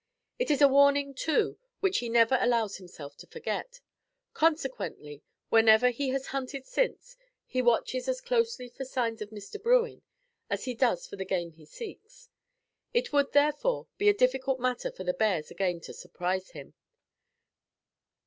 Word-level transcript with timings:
It 0.39 0.49
is 0.49 0.63
a 0.63 0.67
warning 0.67 1.13
too 1.13 1.59
which 1.79 1.99
he 1.99 2.09
never 2.09 2.39
allows 2.41 2.77
himself 2.77 3.15
to 3.17 3.27
forget; 3.27 3.81
consequently, 4.33 5.21
whenever 5.49 5.91
he 5.91 6.09
has 6.09 6.25
hunted 6.33 6.65
since, 6.65 7.15
he 7.45 7.61
watches 7.61 8.07
as 8.07 8.19
closely 8.19 8.67
for 8.67 8.83
signs 8.83 9.21
of 9.21 9.29
Mr. 9.29 9.61
Bruin 9.61 10.01
as 10.49 10.65
he 10.65 10.73
does 10.73 11.05
for 11.05 11.17
the 11.17 11.23
game 11.23 11.51
he 11.51 11.65
seeks; 11.67 12.29
it 12.95 13.13
would, 13.13 13.31
therefore, 13.33 13.85
be 13.99 14.09
a 14.09 14.13
difficult 14.15 14.59
matter 14.59 14.91
for 14.91 15.03
the 15.03 15.13
bears 15.13 15.51
again 15.51 15.79
to 15.81 15.93
surprise 15.93 16.49
him. 16.49 16.73